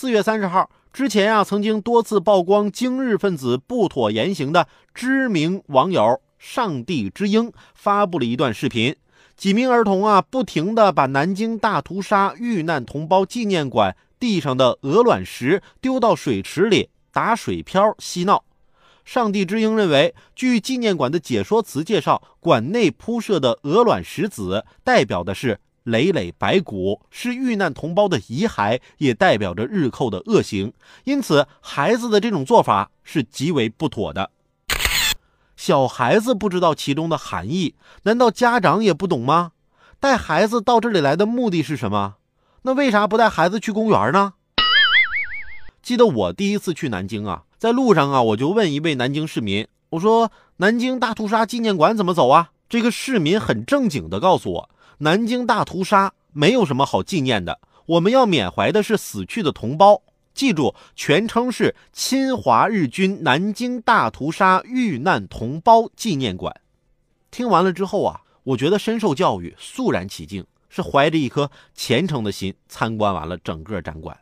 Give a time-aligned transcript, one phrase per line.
[0.00, 8.94] 四月三十号之前啊，曾经多次曝光精日分子不妥言行的知名网友“上帝之鹰”发布了一段视频，
[9.36, 18.44] 几名儿童啊，不停地把南京大屠杀遇难同胞纪念馆地上的鹅卵石丢到水池里打水漂嬉闹。
[19.04, 25.58] 上帝之鹰认为，据纪念馆的解说词介绍，馆内铺设的鹅卵石子代表的是
[25.90, 30.72] 累累白骨，是遇难同胞的遗骸，也代表着日寇的恶行。
[31.04, 34.30] 因此，孩子的这种做法是极为不妥的。
[35.56, 39.52] 小孩子不知道其中的含义，难道家长也不懂吗？
[39.98, 42.14] 带孩子到这里来的目的是什么？
[42.62, 44.34] 那为啥不带孩子去公园呢？
[45.82, 47.44] 记得我第一次去南京啊。
[47.56, 60.02] 在路上啊，我就问一位南京市民，我说：“南京大屠杀纪念馆怎么走啊？”这个市民很正经地告诉我：“南京大屠杀没有什么好纪念的，我们要缅怀的是死去的同胞。
[60.34, 66.60] 记住，全称是侵华日军南京大屠杀遇难同胞纪念馆。”
[67.30, 74.16] 听完了之后啊，我觉得深受教育，肃然起敬，是怀着一颗虔诚的心参观完了整个展馆。